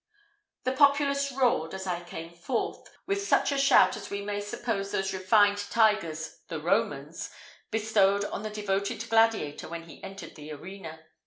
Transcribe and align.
The 0.63 0.71
populace 0.71 1.31
roared, 1.31 1.75
as 1.75 1.85
I 1.85 2.01
came 2.03 2.33
forth, 2.33 2.89
with 3.05 3.21
such 3.21 3.51
a 3.51 3.57
shout 3.59 3.95
as 3.95 4.09
we 4.09 4.23
may 4.23 4.41
suppose 4.41 4.89
those 4.89 5.13
refined 5.13 5.59
tigers 5.69 6.39
the 6.47 6.59
Romans 6.59 7.29
bestowed 7.69 8.25
on 8.25 8.41
the 8.41 8.49
devoted 8.49 9.07
gladiator 9.09 9.69
when 9.69 9.83
he 9.83 10.03
entered 10.03 10.33
the 10.33 10.53
arena. 10.53 11.05